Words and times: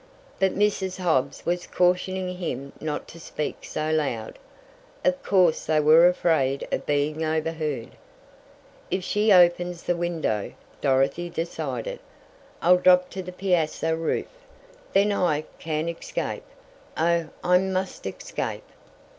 But 0.39 0.55
Mrs. 0.57 0.97
Hobbs 0.97 1.45
was 1.45 1.67
cautioning 1.67 2.37
him 2.37 2.73
not 2.81 3.07
to 3.09 3.19
speak 3.19 3.63
so 3.63 3.91
loud. 3.91 4.39
Of 5.05 5.21
course 5.21 5.65
they 5.67 5.79
were 5.79 6.07
afraid 6.07 6.67
of 6.71 6.87
being 6.87 7.23
overheard. 7.23 7.89
"If 8.89 9.03
she 9.03 9.31
opens 9.31 9.83
the 9.83 9.95
window," 9.95 10.53
Dorothy 10.81 11.29
decided, 11.29 11.99
"I'll 12.63 12.77
drop 12.77 13.11
to 13.11 13.21
the 13.21 13.31
piazza 13.31 13.95
roof! 13.95 14.25
Then 14.91 15.11
I 15.11 15.43
can 15.59 15.87
escape! 15.87 16.45
Oh, 16.97 17.27
I 17.43 17.59
must 17.59 18.07
escape!" 18.07 18.65